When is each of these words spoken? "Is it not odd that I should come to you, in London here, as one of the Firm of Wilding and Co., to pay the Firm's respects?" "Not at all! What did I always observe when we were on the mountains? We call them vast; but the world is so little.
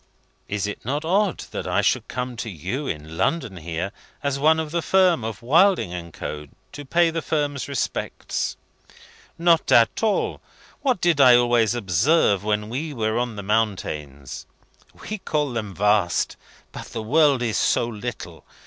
"Is 0.47 0.65
it 0.65 0.83
not 0.83 1.05
odd 1.05 1.41
that 1.51 1.67
I 1.67 1.81
should 1.81 2.07
come 2.07 2.35
to 2.37 2.49
you, 2.49 2.87
in 2.87 3.17
London 3.17 3.57
here, 3.57 3.91
as 4.23 4.39
one 4.39 4.59
of 4.59 4.71
the 4.71 4.81
Firm 4.81 5.23
of 5.23 5.43
Wilding 5.43 5.93
and 5.93 6.11
Co., 6.11 6.47
to 6.71 6.85
pay 6.85 7.11
the 7.11 7.21
Firm's 7.21 7.67
respects?" 7.67 8.57
"Not 9.37 9.71
at 9.71 10.01
all! 10.01 10.41
What 10.81 11.01
did 11.01 11.21
I 11.21 11.35
always 11.35 11.75
observe 11.75 12.43
when 12.43 12.67
we 12.67 12.95
were 12.95 13.19
on 13.19 13.35
the 13.35 13.43
mountains? 13.43 14.47
We 15.07 15.19
call 15.19 15.51
them 15.53 15.75
vast; 15.75 16.35
but 16.71 16.85
the 16.87 17.03
world 17.03 17.43
is 17.43 17.57
so 17.57 17.85
little. 17.85 18.43